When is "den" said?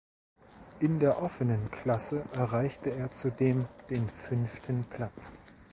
3.91-4.09